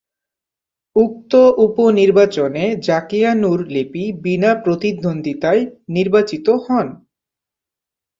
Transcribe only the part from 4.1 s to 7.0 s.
বিনা প্রতিদ্বন্দিতায় নির্বাচিত হন।